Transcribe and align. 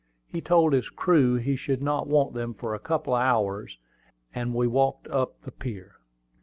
He 0.27 0.41
told 0.41 0.73
his 0.73 0.89
crew 0.89 1.35
he 1.35 1.55
should 1.55 1.79
not 1.83 2.07
want 2.07 2.33
them 2.33 2.55
for 2.55 2.73
a 2.73 2.79
couple 2.79 3.13
of 3.13 3.21
hours, 3.21 3.77
and 4.33 4.51
we 4.55 4.65
walked 4.65 5.07
up 5.09 5.39
the 5.43 5.51
pier. 5.51 5.97